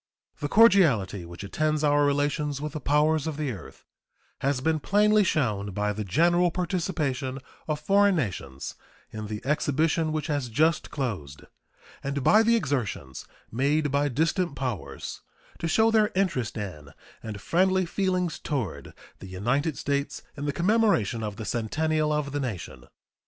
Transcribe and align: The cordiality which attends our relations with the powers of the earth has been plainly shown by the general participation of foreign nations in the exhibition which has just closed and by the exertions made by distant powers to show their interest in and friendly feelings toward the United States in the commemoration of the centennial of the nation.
The 0.39 0.49
cordiality 0.49 1.25
which 1.27 1.43
attends 1.43 1.83
our 1.83 2.03
relations 2.05 2.59
with 2.59 2.73
the 2.73 2.79
powers 2.79 3.27
of 3.27 3.37
the 3.37 3.51
earth 3.51 3.85
has 4.39 4.59
been 4.59 4.79
plainly 4.79 5.23
shown 5.23 5.69
by 5.73 5.93
the 5.93 6.03
general 6.03 6.49
participation 6.49 7.37
of 7.67 7.79
foreign 7.81 8.15
nations 8.15 8.73
in 9.11 9.27
the 9.27 9.43
exhibition 9.45 10.11
which 10.11 10.25
has 10.25 10.49
just 10.49 10.89
closed 10.89 11.43
and 12.03 12.23
by 12.23 12.41
the 12.41 12.55
exertions 12.55 13.27
made 13.51 13.91
by 13.91 14.07
distant 14.09 14.55
powers 14.55 15.21
to 15.59 15.67
show 15.67 15.91
their 15.91 16.09
interest 16.15 16.57
in 16.57 16.89
and 17.21 17.39
friendly 17.39 17.85
feelings 17.85 18.39
toward 18.39 18.95
the 19.19 19.27
United 19.27 19.77
States 19.77 20.23
in 20.35 20.45
the 20.47 20.51
commemoration 20.51 21.21
of 21.21 21.35
the 21.35 21.45
centennial 21.45 22.11
of 22.11 22.31
the 22.31 22.39
nation. 22.39 22.85